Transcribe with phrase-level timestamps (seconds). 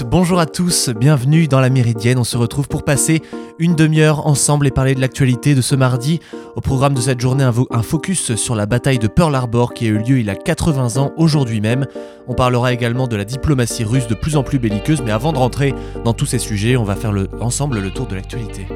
[0.00, 2.18] bonjour à tous, bienvenue dans la Méridienne.
[2.18, 3.20] On se retrouve pour passer
[3.58, 6.20] une demi-heure ensemble et parler de l'actualité de ce mardi.
[6.56, 9.88] Au programme de cette journée, un, focus sur la bataille de Pearl Harbor qui a
[9.88, 11.86] eu lieu il y a 80 ans aujourd'hui même.
[12.26, 15.38] On parlera également de la diplomatie russe de plus en plus belliqueuse, mais avant de
[15.38, 18.66] rentrer dans tous ces sujets, on va faire ensemble le tour de l'actualité.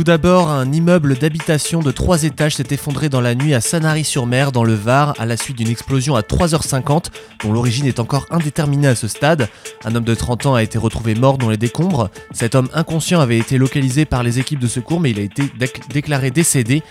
[0.00, 4.50] Tout d'abord, un immeuble d'habitation de 3 étages s'est effondré dans la nuit à Sanary-sur-Mer,
[4.50, 7.08] dans le Var, à la suite d'une explosion à 3h50,
[7.44, 9.50] dont l'origine est encore indéterminée à ce stade.
[9.84, 12.08] Un homme de 30 ans a été retrouvé mort dans les décombres.
[12.32, 15.42] Cet homme inconscient avait été localisé par les équipes de secours, mais il a été
[15.90, 16.82] déclaré décédé.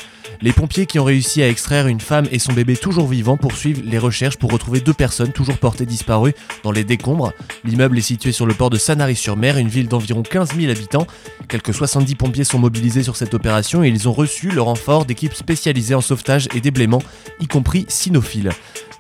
[0.42, 3.84] Les pompiers qui ont réussi à extraire une femme et son bébé toujours vivants poursuivent
[3.84, 7.34] les recherches pour retrouver deux personnes toujours portées disparues dans les décombres.
[7.66, 11.08] L'immeuble est situé sur le port de Sanary-sur-Mer, une ville d'environ 15 000 habitants.
[11.50, 15.34] Quelques 70 pompiers sont mobilisés sur cette opération et ils ont reçu le renfort d'équipes
[15.34, 17.04] spécialisées en sauvetage et déblaiement,
[17.42, 18.52] y compris cynophiles.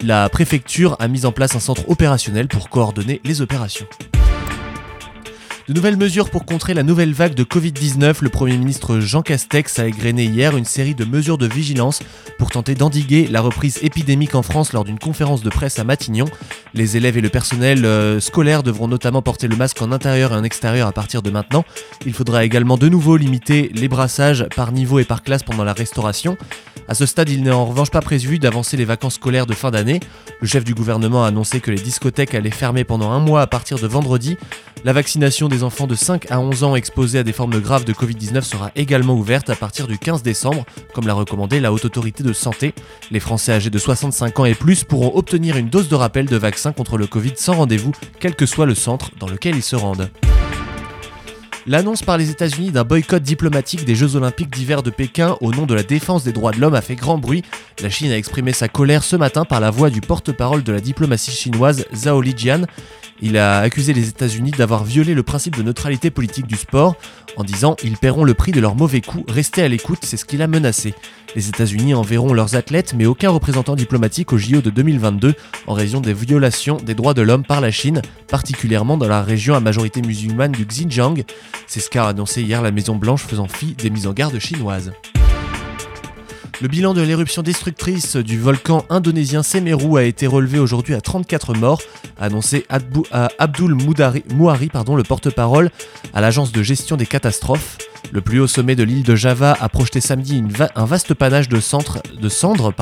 [0.01, 3.87] La préfecture a mis en place un centre opérationnel pour coordonner les opérations.
[5.69, 9.77] De nouvelles mesures pour contrer la nouvelle vague de Covid-19, le Premier ministre Jean Castex
[9.77, 12.01] a égrené hier une série de mesures de vigilance
[12.39, 16.25] pour tenter d'endiguer la reprise épidémique en France lors d'une conférence de presse à Matignon.
[16.73, 20.35] Les élèves et le personnel euh, scolaire devront notamment porter le masque en intérieur et
[20.37, 21.63] en extérieur à partir de maintenant.
[22.03, 25.73] Il faudra également de nouveau limiter les brassages par niveau et par classe pendant la
[25.73, 26.35] restauration.
[26.87, 29.69] À ce stade, il n'est en revanche pas prévu d'avancer les vacances scolaires de fin
[29.69, 29.99] d'année.
[30.41, 33.47] Le chef du gouvernement a annoncé que les discothèques allaient fermer pendant un mois à
[33.47, 34.37] partir de vendredi.
[34.85, 37.91] La vaccination des enfants de 5 à 11 ans exposés à des formes graves de
[37.91, 42.23] Covid-19 sera également ouverte à partir du 15 décembre, comme l'a recommandé la Haute Autorité
[42.23, 42.73] de Santé.
[43.11, 46.37] Les Français âgés de 65 ans et plus pourront obtenir une dose de rappel de
[46.37, 47.91] vaccin contre le Covid sans rendez-vous,
[48.21, 50.09] quel que soit le centre dans lequel ils se rendent.
[51.67, 55.65] L'annonce par les États-Unis d'un boycott diplomatique des Jeux Olympiques d'hiver de Pékin au nom
[55.65, 57.43] de la défense des droits de l'homme a fait grand bruit.
[57.81, 60.79] La Chine a exprimé sa colère ce matin par la voix du porte-parole de la
[60.79, 62.61] diplomatie chinoise Zhao Lijian.
[63.21, 66.95] Il a accusé les États-Unis d'avoir violé le principe de neutralité politique du sport
[67.35, 70.25] en disant ils paieront le prix de leurs mauvais coups, restez à l'écoute, c'est ce
[70.25, 70.93] qu'il a menacé.
[71.35, 75.35] Les États-Unis enverront leurs athlètes, mais aucun représentant diplomatique au JO de 2022
[75.67, 79.53] en raison des violations des droits de l'homme par la Chine, particulièrement dans la région
[79.53, 81.23] à majorité musulmane du Xinjiang.
[81.67, 84.91] C'est ce qu'a annoncé hier la Maison Blanche faisant fi des mises en garde chinoises.
[86.61, 91.53] Le bilan de l'éruption destructrice du volcan indonésien Semeru a été relevé aujourd'hui à 34
[91.53, 91.81] morts,
[92.19, 95.71] annoncé Abdul Mouhari, le porte-parole
[96.13, 97.77] à l'agence de gestion des catastrophes.
[98.11, 100.43] Le plus haut sommet de l'île de Java a projeté samedi
[100.75, 102.73] un vaste panache de, cendres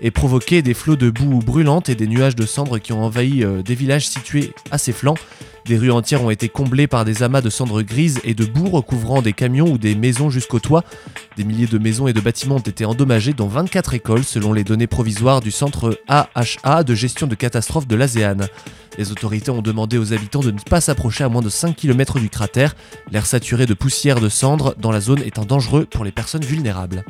[0.00, 3.44] et provoqué des flots de boue brûlante et des nuages de cendres qui ont envahi
[3.44, 5.16] euh, des villages situés à ses flancs.
[5.66, 8.68] Des rues entières ont été comblées par des amas de cendres grises et de boue
[8.68, 10.84] recouvrant des camions ou des maisons jusqu'au toit.
[11.36, 14.64] Des milliers de maisons et de bâtiments ont été endommagés, dont 24 écoles, selon les
[14.64, 18.46] données provisoires du centre AHA de gestion de catastrophes de l'ASEAN.
[18.98, 22.18] Les autorités ont demandé aux habitants de ne pas s'approcher à moins de 5 km
[22.18, 22.74] du cratère,
[23.12, 27.04] l'air saturé de poussière de cendres dans la zone étant dangereux pour les personnes vulnérables.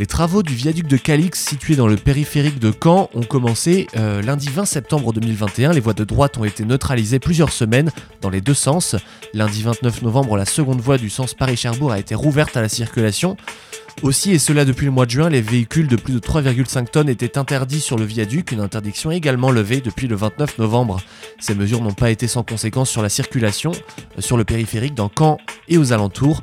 [0.00, 4.22] Les travaux du viaduc de Calix, situé dans le périphérique de Caen, ont commencé euh,
[4.22, 5.74] lundi 20 septembre 2021.
[5.74, 7.90] Les voies de droite ont été neutralisées plusieurs semaines
[8.22, 8.96] dans les deux sens.
[9.34, 13.36] Lundi 29 novembre, la seconde voie du sens Paris-Cherbourg a été rouverte à la circulation.
[14.02, 17.10] Aussi, et cela depuis le mois de juin, les véhicules de plus de 3,5 tonnes
[17.10, 21.02] étaient interdits sur le viaduc, une interdiction également levée depuis le 29 novembre.
[21.40, 23.72] Ces mesures n'ont pas été sans conséquence sur la circulation
[24.16, 25.36] euh, sur le périphérique dans Caen
[25.68, 26.42] et aux alentours.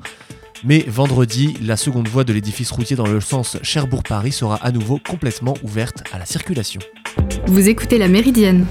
[0.63, 4.99] Mais vendredi, la seconde voie de l'édifice routier dans le sens Cherbourg-Paris sera à nouveau
[5.07, 6.81] complètement ouverte à la circulation.
[7.45, 8.65] Vous écoutez la Méridienne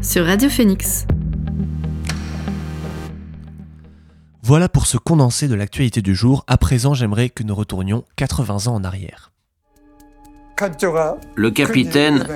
[0.00, 1.06] sur Radio Phoenix.
[4.42, 6.44] Voilà pour ce condensé de l'actualité du jour.
[6.46, 9.32] À présent, j'aimerais que nous retournions 80 ans en arrière.
[11.36, 12.26] Le capitaine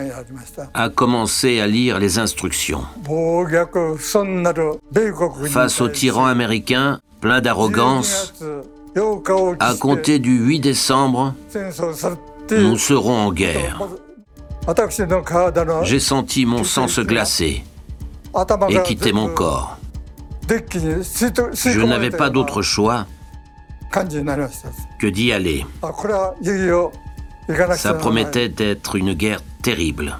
[0.75, 2.85] a commencé à lire les instructions.
[5.49, 8.35] Face au tyran américain, plein d'arrogance,
[9.61, 11.35] à compter du 8 décembre,
[12.51, 13.81] nous serons en guerre.
[15.85, 17.65] J'ai senti mon sang se glacer
[18.69, 19.79] et quitter mon corps.
[20.49, 23.07] Je n'avais pas d'autre choix
[24.99, 25.65] que d'y aller.
[27.77, 30.19] Ça promettait d'être une guerre terrible.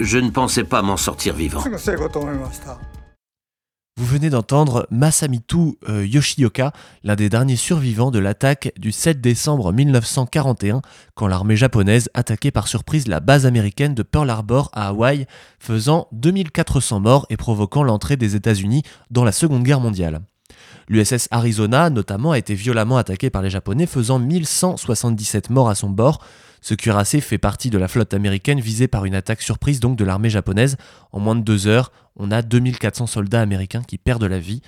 [0.00, 1.62] Je ne pensais pas m'en sortir vivant.
[3.98, 6.72] Vous venez d'entendre Masamitu euh, Yoshioka,
[7.04, 10.80] l'un des derniers survivants de l'attaque du 7 décembre 1941,
[11.14, 15.26] quand l'armée japonaise attaquait par surprise la base américaine de Pearl Harbor à Hawaï,
[15.60, 20.22] faisant 2400 morts et provoquant l'entrée des États-Unis dans la Seconde Guerre mondiale.
[20.88, 25.90] L'USS Arizona, notamment, a été violemment attaqué par les Japonais, faisant 1177 morts à son
[25.90, 26.24] bord.
[26.62, 30.04] Ce cuirassé fait partie de la flotte américaine visée par une attaque surprise donc de
[30.04, 30.76] l'armée japonaise.
[31.10, 34.62] En moins de deux heures, on a 2400 soldats américains qui perdent la vie.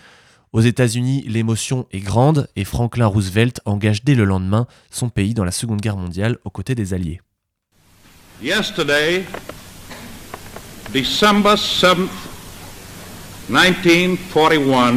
[0.52, 5.44] Aux États-Unis, l'émotion est grande et Franklin Roosevelt engage dès le lendemain son pays dans
[5.44, 7.20] la Seconde Guerre mondiale aux côtés des Alliés.
[8.42, 9.24] Yesterday,
[10.92, 11.96] December 7
[13.48, 14.94] 1941,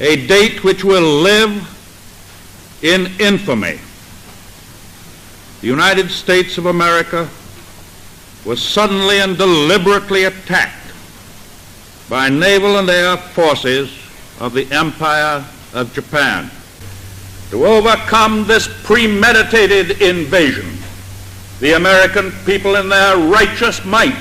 [0.00, 1.50] a date which will live
[2.84, 3.78] in infamy.
[5.62, 7.28] The United States of America
[8.44, 10.92] was suddenly and deliberately attacked
[12.10, 13.88] by naval and air forces
[14.40, 16.50] of the Empire of Japan.
[17.50, 20.66] To overcome this premeditated invasion,
[21.60, 24.18] the American people in their righteous might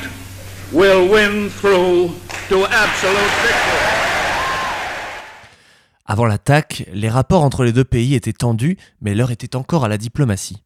[0.72, 2.12] will win through
[2.50, 3.82] to absolute victory.
[6.06, 9.88] Avant l'attaque, les rapports entre les deux pays étaient tendus, mais l'heure était encore à
[9.88, 10.62] la diplomatie.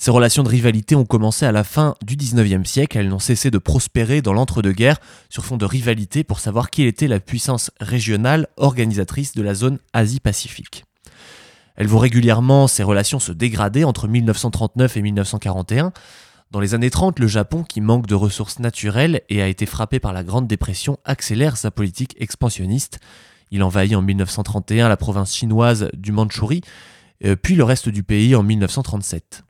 [0.00, 3.50] Ces relations de rivalité ont commencé à la fin du 19e siècle, elles n'ont cessé
[3.50, 8.46] de prospérer dans l'entre-deux-guerres sur fond de rivalité pour savoir qui était la puissance régionale
[8.56, 10.84] organisatrice de la zone Asie-Pacifique.
[11.74, 15.92] Elles vont régulièrement ces relations se dégrader entre 1939 et 1941.
[16.52, 19.98] Dans les années 30, le Japon, qui manque de ressources naturelles et a été frappé
[19.98, 23.00] par la Grande Dépression, accélère sa politique expansionniste.
[23.50, 26.62] Il envahit en 1931 la province chinoise du Mandchourie,
[27.24, 29.42] euh, puis le reste du pays en 1937.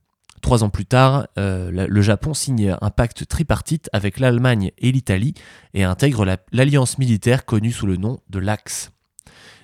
[0.42, 5.34] Trois ans plus tard, euh, le Japon signe un pacte tripartite avec l'Allemagne et l'Italie
[5.74, 8.92] et intègre l'alliance militaire connue sous le nom de l'Axe.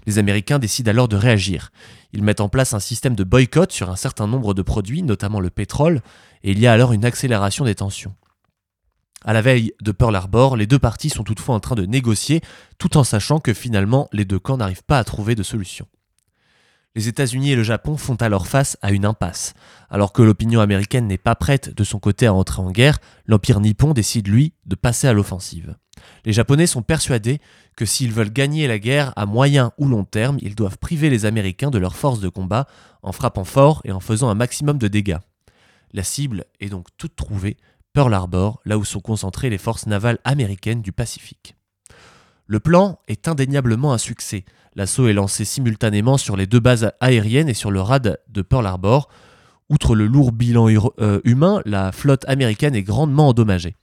[0.06, 1.71] Les Américains décident alors de réagir.
[2.12, 5.41] Ils mettent en place un système de boycott sur un certain nombre de produits, notamment
[5.41, 6.03] le pétrole,
[6.43, 8.15] et il y a alors une accélération des tensions.
[9.25, 12.43] À la veille de Pearl Harbor, les deux parties sont toutefois en train de négocier,
[12.79, 15.87] tout en sachant que finalement les deux camps n'arrivent pas à trouver de solution.
[16.96, 19.55] Les États-Unis et le Japon font alors face à une impasse.
[19.91, 23.58] Alors que l'opinion américaine n'est pas prête de son côté à entrer en guerre, l'Empire
[23.58, 25.75] nippon décide, lui, de passer à l'offensive.
[26.25, 27.41] Les Japonais sont persuadés
[27.76, 31.26] que s'ils veulent gagner la guerre à moyen ou long terme, ils doivent priver les
[31.26, 32.67] Américains de leurs forces de combat
[33.02, 35.19] en frappant fort et en faisant un maximum de dégâts.
[35.93, 37.56] La cible est donc toute trouvée,
[37.93, 41.56] Pearl Harbor, là où sont concentrées les forces navales américaines du Pacifique.
[42.46, 44.44] Le plan est indéniablement un succès.
[44.75, 48.67] L'assaut est lancé simultanément sur les deux bases aériennes et sur le rad de Pearl
[48.67, 49.08] Harbor.
[49.70, 50.69] Outre le lourd bilan
[51.00, 53.76] euh, humain, la flotte américaine est grandement endommagée.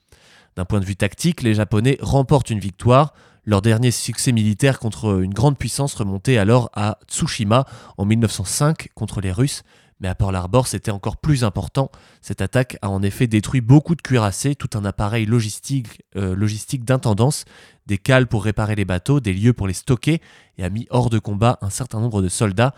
[0.56, 3.14] D'un point de vue tactique, les Japonais remportent une victoire.
[3.46, 7.66] Leur dernier succès militaire contre une grande puissance remontait alors à Tsushima
[7.98, 9.64] en 1905 contre les Russes,
[10.02, 11.90] mais à Pearl Harbor, c'était encore plus important.
[12.22, 16.84] Cette attaque a en effet détruit beaucoup de cuirassés, tout un appareil logistique, euh, logistique
[16.84, 17.46] d'intendance,
[17.86, 20.22] des cales pour réparer les bateaux, des lieux pour les stocker,
[20.58, 22.74] et a mis hors de combat un certain nombre de soldats,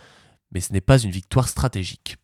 [0.51, 2.17] mais ce n'est pas une victoire stratégique.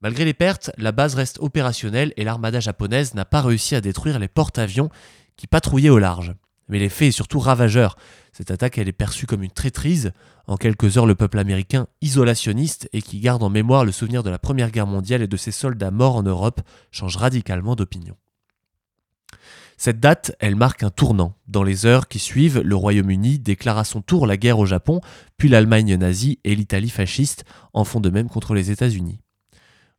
[0.00, 4.18] Malgré les pertes, la base reste opérationnelle et l'armada japonaise n'a pas réussi à détruire
[4.18, 4.90] les porte-avions
[5.36, 6.34] qui patrouillaient au large.
[6.68, 7.96] Mais l'effet est surtout ravageur.
[8.32, 10.12] Cette attaque, elle est perçue comme une traîtrise.
[10.46, 14.30] En quelques heures, le peuple américain, isolationniste et qui garde en mémoire le souvenir de
[14.30, 18.16] la Première Guerre mondiale et de ses soldats morts en Europe, change radicalement d'opinion.
[19.76, 21.34] Cette date, elle marque un tournant.
[21.48, 25.00] Dans les heures qui suivent, le Royaume-Uni déclara à son tour la guerre au Japon,
[25.36, 29.20] puis l'Allemagne nazie et l'Italie fasciste en font de même contre les États-Unis.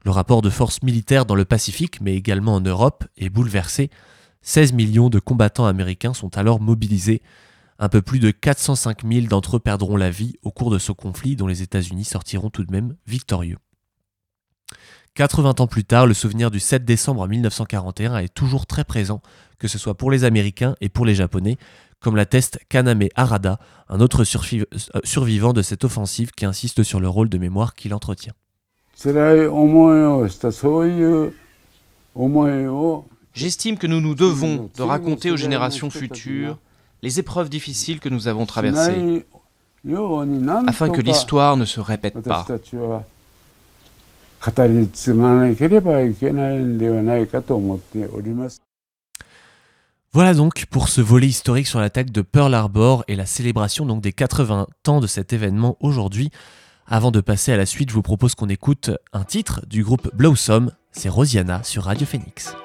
[0.03, 3.89] Le rapport de force militaire dans le Pacifique, mais également en Europe, est bouleversé
[4.45, 7.23] 16 millions de combattants américains sont alors mobilisés.
[7.79, 10.91] Un peu plus de 405 000 d'entre eux perdront la vie au cours de ce
[10.91, 13.57] conflit dont les États-Unis sortiront tout de même victorieux.
[15.15, 19.21] 80 ans plus tard, le souvenir du 7 décembre 1941 est toujours très présent,
[19.59, 21.57] que ce soit pour les Américains et pour les Japonais,
[22.01, 23.57] comme l'atteste Kaname Harada,
[23.87, 24.65] un autre euh,
[25.05, 28.33] survivant de cette offensive qui insiste sur le rôle de mémoire qu'il entretient.
[33.33, 36.57] J'estime que nous nous devons de raconter aux générations futures
[37.01, 39.25] les épreuves difficiles que nous avons traversées,
[40.67, 42.45] afin que l'histoire ne se répète pas.
[50.13, 54.01] Voilà donc pour ce volet historique sur l'attaque de Pearl Harbor et la célébration donc
[54.01, 56.29] des 80 ans de cet événement aujourd'hui.
[56.87, 60.15] Avant de passer à la suite, je vous propose qu'on écoute un titre du groupe
[60.15, 62.55] Blossom, c'est Rosiana sur Radio Phoenix.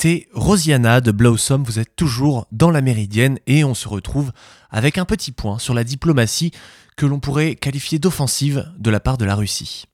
[0.00, 4.32] C'était Rosiana de Blossom, vous êtes toujours dans la Méridienne et on se retrouve
[4.70, 6.52] avec un petit point sur la diplomatie
[6.96, 9.84] que l'on pourrait qualifier d'offensive de la part de la Russie.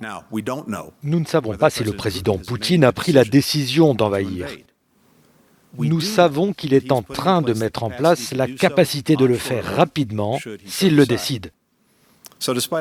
[0.00, 4.46] Nous ne savons pas si le président Poutine a pris la décision d'envahir.
[5.76, 9.64] Nous savons qu'il est en train de mettre en place la capacité de le faire
[9.74, 11.50] rapidement s'il le décide.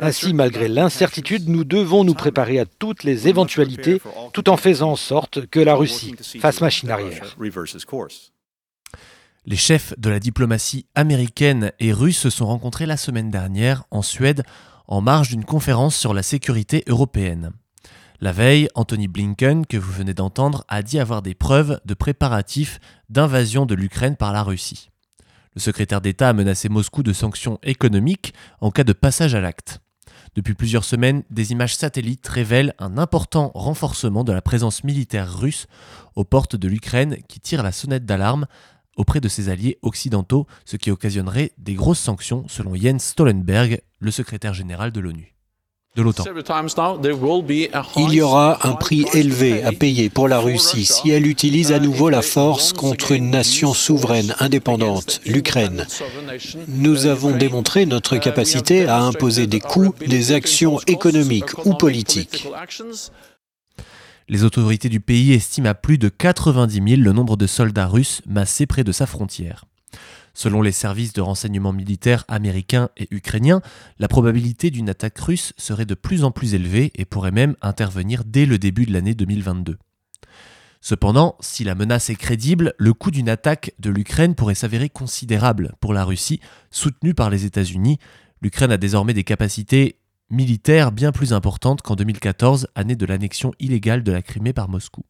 [0.01, 4.01] Ainsi, malgré l'incertitude, nous devons nous préparer à toutes les éventualités
[4.33, 7.35] tout en faisant en sorte que la Russie fasse machine arrière.
[9.45, 14.03] Les chefs de la diplomatie américaine et russe se sont rencontrés la semaine dernière en
[14.03, 14.43] Suède
[14.87, 17.51] en marge d'une conférence sur la sécurité européenne.
[18.19, 22.79] La veille, Anthony Blinken, que vous venez d'entendre, a dit avoir des preuves de préparatifs
[23.09, 24.90] d'invasion de l'Ukraine par la Russie.
[25.53, 29.81] Le secrétaire d'État a menacé Moscou de sanctions économiques en cas de passage à l'acte.
[30.33, 35.67] Depuis plusieurs semaines, des images satellites révèlent un important renforcement de la présence militaire russe
[36.15, 38.45] aux portes de l'Ukraine qui tire la sonnette d'alarme
[38.95, 44.11] auprès de ses alliés occidentaux, ce qui occasionnerait des grosses sanctions selon Jens Stoltenberg, le
[44.11, 45.30] secrétaire général de l'ONU.
[45.93, 46.23] De l'OTAN.
[47.97, 51.79] Il y aura un prix élevé à payer pour la Russie si elle utilise à
[51.79, 55.85] nouveau la force contre une nation souveraine indépendante, l'Ukraine.
[56.69, 62.47] Nous avons démontré notre capacité à imposer des coûts, des actions économiques ou politiques.
[64.29, 68.21] Les autorités du pays estiment à plus de 90 000 le nombre de soldats russes
[68.25, 69.65] massés près de sa frontière.
[70.33, 73.61] Selon les services de renseignement militaires américains et ukrainiens,
[73.99, 78.23] la probabilité d'une attaque russe serait de plus en plus élevée et pourrait même intervenir
[78.25, 79.77] dès le début de l'année 2022.
[80.83, 85.75] Cependant, si la menace est crédible, le coût d'une attaque de l'Ukraine pourrait s'avérer considérable
[85.79, 86.39] pour la Russie,
[86.71, 87.99] soutenue par les États-Unis.
[88.41, 89.99] L'Ukraine a désormais des capacités
[90.31, 95.03] militaire bien plus importante qu'en 2014, année de l'annexion illégale de la Crimée par Moscou.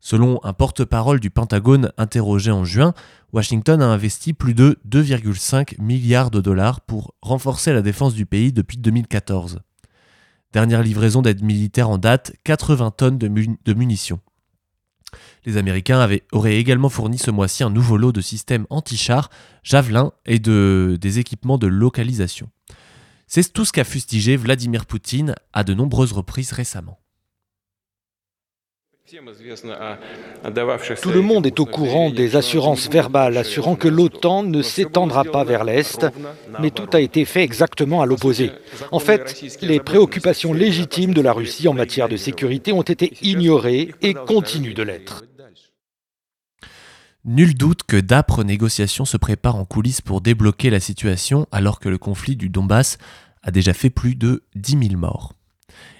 [0.00, 2.94] Selon un porte-parole du Pentagone interrogé en juin,
[3.34, 8.52] Washington a investi plus de 2,5 milliards de dollars pour renforcer la défense du pays
[8.52, 9.60] depuis 2014.
[10.52, 14.20] Dernière livraison d'aide militaire en date, 80 tonnes de, munitions.
[15.44, 19.28] Les Américains auraient également fourni ce mois-ci un nouveau lot de systèmes anti-chars,
[19.62, 22.48] javelins et de, des équipements de localisation.
[23.26, 26.98] C'est tout ce qu'a fustigé Vladimir Poutine à de nombreuses reprises récemment.
[31.02, 35.42] Tout le monde est au courant des assurances verbales assurant que l'OTAN ne s'étendra pas
[35.42, 36.06] vers l'Est,
[36.60, 38.52] mais tout a été fait exactement à l'opposé.
[38.92, 43.94] En fait, les préoccupations légitimes de la Russie en matière de sécurité ont été ignorées
[44.00, 45.24] et continuent de l'être.
[47.24, 51.88] Nul doute que d'âpres négociations se préparent en coulisses pour débloquer la situation alors que
[51.88, 52.98] le conflit du Donbass
[53.42, 55.34] a déjà fait plus de 10 000 morts.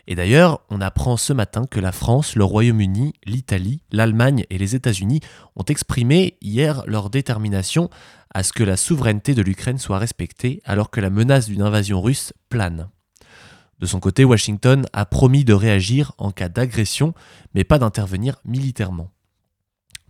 [0.06, 4.74] Et d'ailleurs, on apprend ce matin que la France, le Royaume-Uni, l'Italie, l'Allemagne et les
[4.74, 5.20] États-Unis
[5.56, 7.90] ont exprimé hier leur détermination
[8.32, 12.00] à ce que la souveraineté de l'Ukraine soit respectée alors que la menace d'une invasion
[12.00, 12.88] russe plane.
[13.78, 17.14] De son côté, Washington a promis de réagir en cas d'agression,
[17.54, 19.10] mais pas d'intervenir militairement.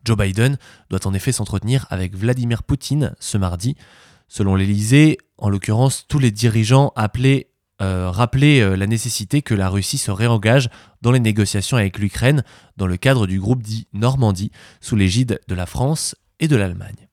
[0.04, 3.76] Joe Biden doit en effet s'entretenir avec Vladimir Poutine ce mardi.
[4.28, 7.49] Selon l'Elysée, en l'occurrence, tous les dirigeants appelés
[7.80, 10.68] euh, rappeler euh, la nécessité que la Russie se réengage
[11.02, 12.44] dans les négociations avec l'Ukraine
[12.76, 17.09] dans le cadre du groupe dit Normandie, sous l'égide de la France et de l'Allemagne.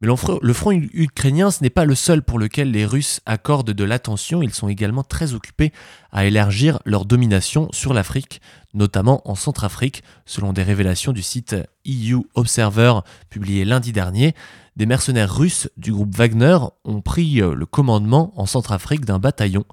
[0.00, 3.84] Mais le front ukrainien, ce n'est pas le seul pour lequel les Russes accordent de
[3.84, 5.72] l'attention, ils sont également très occupés
[6.10, 8.40] à élargir leur domination sur l'Afrique,
[8.72, 11.54] notamment en Centrafrique, selon des révélations du site
[11.86, 14.34] EU Observer publié lundi dernier.
[14.76, 19.66] Des mercenaires russes du groupe Wagner ont pris euh, le commandement en Centrafrique d'un bataillon,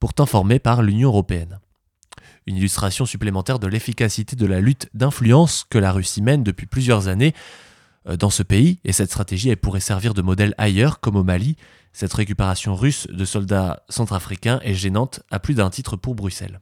[0.00, 1.58] pourtant formé par l'Union européenne.
[2.46, 7.08] Une illustration supplémentaire de l'efficacité de la lutte d'influence que la Russie mène depuis plusieurs
[7.08, 7.34] années
[8.06, 11.56] dans ce pays, et cette stratégie elle pourrait servir de modèle ailleurs, comme au Mali.
[11.92, 16.60] Cette récupération russe de soldats centrafricains est gênante à plus d'un titre pour Bruxelles.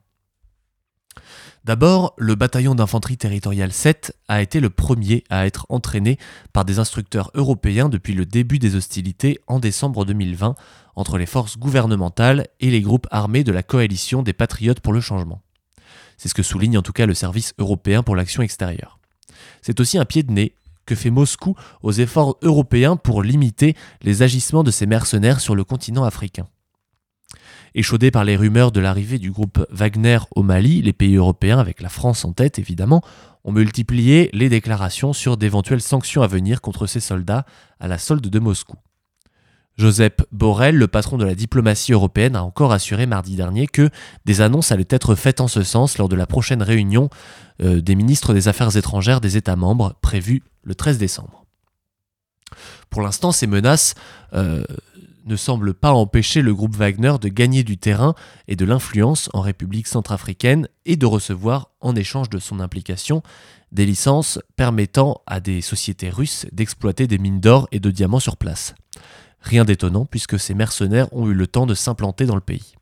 [1.64, 6.18] D'abord, le bataillon d'infanterie territoriale 7 a été le premier à être entraîné
[6.52, 10.56] par des instructeurs européens depuis le début des hostilités en décembre 2020
[10.96, 15.00] entre les forces gouvernementales et les groupes armés de la coalition des Patriotes pour le
[15.00, 15.40] changement.
[16.16, 18.98] C'est ce que souligne en tout cas le service européen pour l'action extérieure.
[19.60, 20.54] C'est aussi un pied de nez
[20.86, 25.64] que fait Moscou aux efforts européens pour limiter les agissements de ces mercenaires sur le
[25.64, 26.46] continent africain.
[27.74, 31.80] Échaudés par les rumeurs de l'arrivée du groupe Wagner au Mali, les pays européens, avec
[31.80, 33.02] la France en tête évidemment,
[33.44, 37.46] ont multiplié les déclarations sur d'éventuelles sanctions à venir contre ces soldats
[37.80, 38.76] à la solde de Moscou.
[39.78, 43.90] Joseph Borrell, le patron de la diplomatie européenne, a encore assuré mardi dernier que
[44.24, 47.08] des annonces allaient être faites en ce sens lors de la prochaine réunion
[47.62, 51.44] euh, des ministres des Affaires étrangères des États membres prévue le 13 décembre.
[52.90, 53.94] Pour l'instant, ces menaces
[54.34, 54.62] euh,
[55.24, 58.14] ne semblent pas empêcher le groupe Wagner de gagner du terrain
[58.48, 63.22] et de l'influence en République centrafricaine et de recevoir, en échange de son implication,
[63.70, 68.36] des licences permettant à des sociétés russes d'exploiter des mines d'or et de diamants sur
[68.36, 68.74] place.
[69.42, 72.74] Rien d'étonnant puisque ces mercenaires ont eu le temps de s'implanter dans le pays.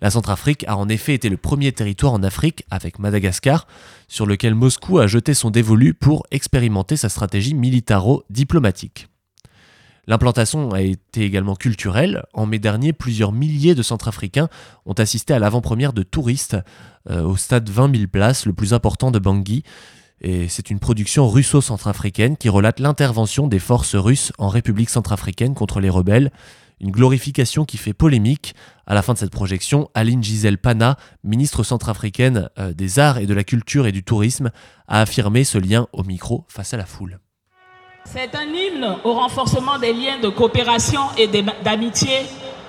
[0.00, 3.66] La Centrafrique a en effet été le premier territoire en Afrique, avec Madagascar,
[4.08, 9.08] sur lequel Moscou a jeté son dévolu pour expérimenter sa stratégie militaro-diplomatique.
[10.06, 12.24] L'implantation a été également culturelle.
[12.32, 14.48] En mai dernier, plusieurs milliers de Centrafricains
[14.86, 16.56] ont assisté à l'avant-première de touristes
[17.10, 19.62] euh, au stade 20 000 places, le plus important de Bangui.
[20.20, 25.80] Et c'est une production russo-centrafricaine qui relate l'intervention des forces russes en République centrafricaine contre
[25.80, 26.30] les rebelles.
[26.80, 28.54] Une glorification qui fait polémique.
[28.86, 33.26] À la fin de cette projection, Aline Gisèle Pana, ministre centrafricaine euh, des Arts et
[33.26, 34.50] de la Culture et du Tourisme,
[34.88, 37.18] a affirmé ce lien au micro face à la foule.
[38.04, 41.28] C'est un hymne au renforcement des liens de coopération et
[41.62, 42.10] d'amitié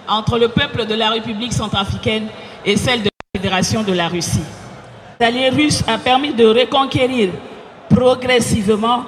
[0.08, 2.28] entre le peuple de la République centrafricaine
[2.66, 4.44] et celle de la Fédération de la Russie.
[5.22, 7.30] L'allié russe a permis de reconquérir
[7.92, 9.04] progressivement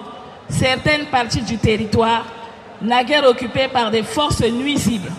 [0.48, 2.24] certaines parties du territoire
[2.84, 5.12] naguère occupées par des forces nuisibles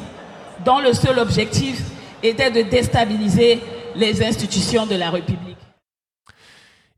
[0.64, 1.83] dont le seul objectif
[2.22, 3.59] était de déstabiliser
[3.96, 5.57] les institutions de la République.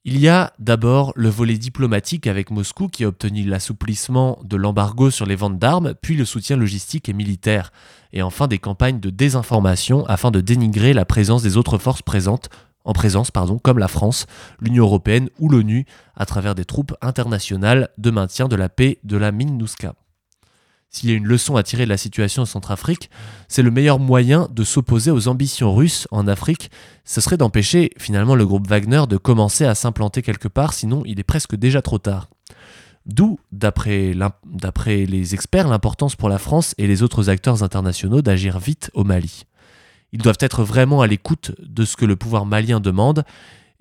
[0.05, 5.11] Il y a d'abord le volet diplomatique avec Moscou qui a obtenu l'assouplissement de l'embargo
[5.11, 7.73] sur les ventes d'armes, puis le soutien logistique et militaire,
[8.13, 12.51] et enfin des campagnes de désinformation afin de dénigrer la présence des autres forces présentes
[12.87, 14.27] en présence, pardon, comme la France,
[14.61, 15.85] l'Union européenne ou l'ONU,
[16.17, 19.95] à travers des troupes internationales de maintien de la paix de la MINUSCA.
[20.89, 23.11] S'il y a une leçon à tirer de la situation en Centrafrique,
[23.49, 26.71] c'est le meilleur moyen de s'opposer aux ambitions russes en Afrique,
[27.05, 31.21] ce serait d'empêcher finalement le groupe Wagner de commencer à s'implanter quelque part, sinon il
[31.21, 32.31] est presque déjà trop tard.
[33.05, 34.15] D'où, d'après
[35.07, 39.45] les experts, l'importance pour la France et les autres acteurs internationaux d'agir vite au Mali.
[40.13, 43.25] Ils doivent être vraiment à l'écoute de ce que le pouvoir malien demande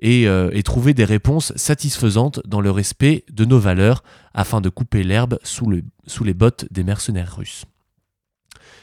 [0.04, 5.04] euh, et, trouver des réponses satisfaisantes dans le respect de nos valeurs afin de couper
[5.04, 7.64] l'herbe sous, les bottes des mercenaires russes.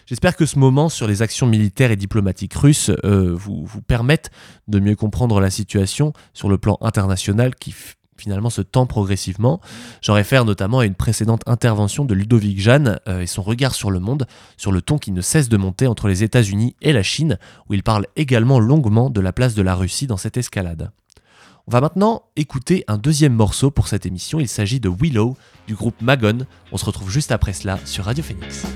[0.07, 4.31] J'espère que ce moment sur les actions militaires et diplomatiques russes euh, vous, vous permettent
[4.69, 7.75] de mieux comprendre la situation sur le plan international qui
[8.23, 9.61] finalement se tend progressivement.
[10.01, 13.91] J'en réfère notamment à une précédente intervention de Ludovic Jeanne euh, et son regard sur
[13.91, 17.03] le monde, sur le ton qui ne cesse de monter entre les États-Unis et la
[17.03, 20.93] Chine, où il parle également longuement de la place de la Russie dans cette escalade.
[21.67, 25.75] On va maintenant écouter un deuxième morceau pour cette émission, il s'agit de Willow du
[25.75, 26.47] groupe Magon.
[26.73, 28.67] On se retrouve juste après cela sur Radio Phoenix.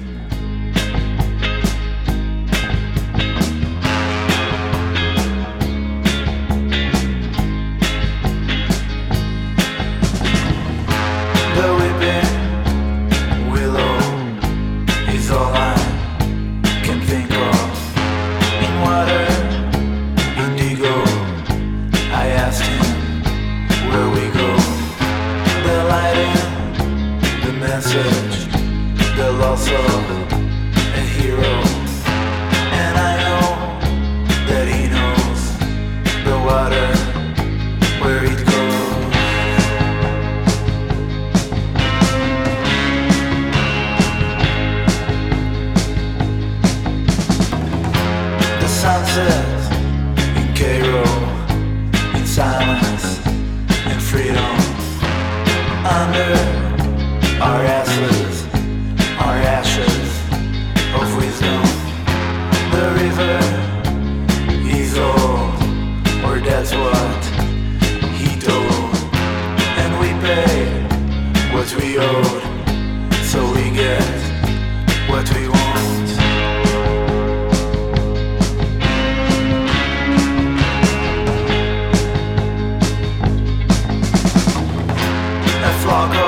[85.67, 86.26] a flock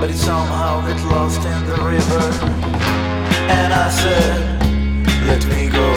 [0.00, 2.22] but it somehow got lost in the river.
[3.50, 4.58] And I said,
[5.26, 5.92] let me go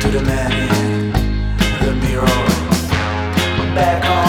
[0.00, 2.26] to the man in the mirror.
[3.74, 4.19] Back on.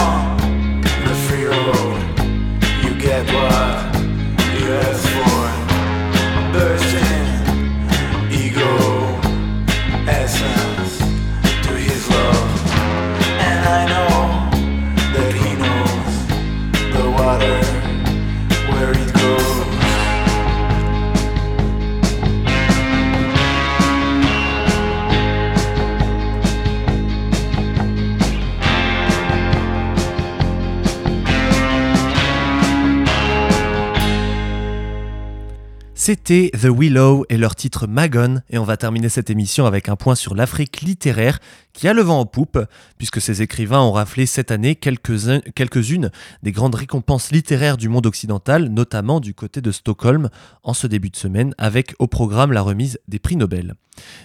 [36.04, 39.94] C'était The Willow et leur titre Magon, et on va terminer cette émission avec un
[39.94, 41.38] point sur l'Afrique littéraire
[41.72, 42.58] qui a le vent en poupe,
[42.98, 46.10] puisque ces écrivains ont raflé cette année quelques-unes
[46.42, 50.28] des grandes récompenses littéraires du monde occidental, notamment du côté de Stockholm,
[50.62, 53.74] en ce début de semaine, avec au programme la remise des prix Nobel.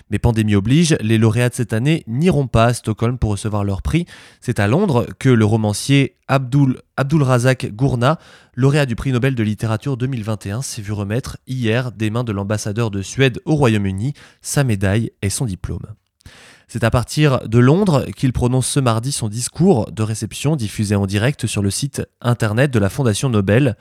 [0.10, 3.82] Mais pandémie oblige, les lauréats de cette année n'iront pas à Stockholm pour recevoir leur
[3.82, 4.06] prix.
[4.40, 8.20] C'est à Londres que le romancier Abdul, Abdul Razak Gourna,
[8.56, 12.92] lauréat du prix Nobel de littérature 2021, s'est vu remettre hier des mains de l'ambassadeur
[12.92, 15.86] de Suède au Royaume-Uni sa médaille et son diplôme.
[16.70, 21.06] C'est à partir de Londres qu'il prononce ce mardi son discours de réception diffusé en
[21.06, 23.78] direct sur le site internet de la Fondation Nobel.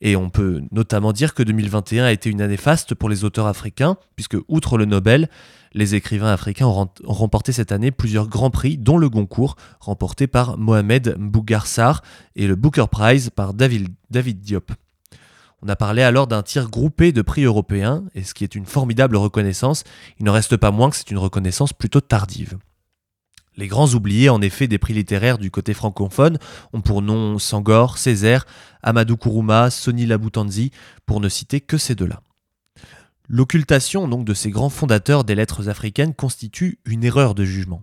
[0.00, 3.46] Et on peut notamment dire que 2021 a été une année faste pour les auteurs
[3.46, 5.28] africains, puisque outre le Nobel,
[5.72, 10.58] les écrivains africains ont remporté cette année plusieurs grands prix, dont le Goncourt, remporté par
[10.58, 12.02] Mohamed Mbougar Sarr,
[12.34, 14.72] et le Booker Prize par David, David Diop.
[15.66, 18.66] On a parlé alors d'un tir groupé de prix européens, et ce qui est une
[18.66, 19.82] formidable reconnaissance,
[20.20, 22.56] il n'en reste pas moins que c'est une reconnaissance plutôt tardive.
[23.56, 26.38] Les grands oubliés, en effet, des prix littéraires du côté francophone
[26.72, 28.46] ont pour nom Sangor, Césaire,
[28.84, 30.70] Amadou Kourouma, Sonny Laboutanzi,
[31.04, 32.20] pour ne citer que ces deux-là.
[33.28, 37.82] L'occultation donc de ces grands fondateurs des lettres africaines constitue une erreur de jugement.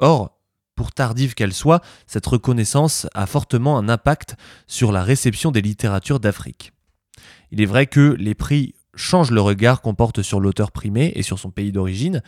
[0.00, 0.36] Or,
[0.74, 4.34] pour tardive qu'elle soit, cette reconnaissance a fortement un impact
[4.66, 6.72] sur la réception des littératures d'Afrique.
[7.50, 11.22] Il est vrai que les prix changent le regard qu'on porte sur l'auteur primé et
[11.22, 12.22] sur son pays d'origine.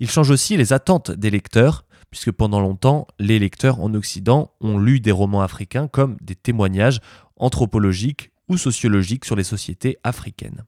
[0.00, 4.78] Ils changent aussi les attentes des lecteurs, puisque pendant longtemps, les lecteurs en Occident ont
[4.78, 7.00] lu des romans africains comme des témoignages
[7.36, 10.64] anthropologiques ou sociologiques sur les sociétés africaines.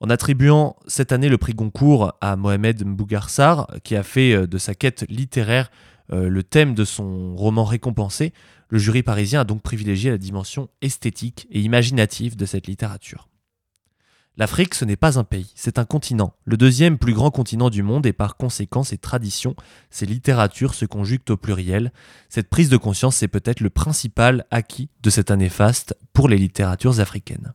[0.00, 4.46] En attribuant cette année le prix Goncourt à Mohamed Mbougar Sarr, qui a fait euh,
[4.48, 5.70] de sa quête littéraire
[6.12, 8.32] euh, le thème de son roman récompensé,
[8.68, 13.28] le jury parisien a donc privilégié la dimension esthétique et imaginative de cette littérature.
[14.38, 17.82] L'Afrique, ce n'est pas un pays, c'est un continent, le deuxième plus grand continent du
[17.82, 19.54] monde et par conséquent ses traditions,
[19.90, 21.92] ses littératures se conjuguent au pluriel.
[22.30, 26.38] Cette prise de conscience, c'est peut-être le principal acquis de cette année faste pour les
[26.38, 27.52] littératures africaines.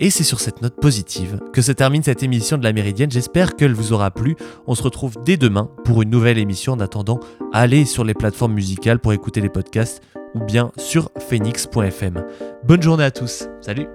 [0.00, 3.10] Et c'est sur cette note positive que se termine cette émission de la Méridienne.
[3.10, 4.34] J'espère qu'elle vous aura plu.
[4.66, 6.72] On se retrouve dès demain pour une nouvelle émission.
[6.72, 7.20] En attendant,
[7.52, 10.02] allez sur les plateformes musicales pour écouter les podcasts
[10.34, 12.24] ou bien sur phoenix.fm.
[12.64, 13.48] Bonne journée à tous.
[13.60, 13.86] Salut